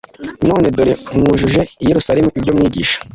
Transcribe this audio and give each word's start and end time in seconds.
None 0.47 0.67
dore 0.75 0.93
mwujuje 1.17 1.61
i 1.83 1.85
Yerusalemu 1.89 2.29
ibyo 2.39 2.51
mwigisha; 2.57 2.97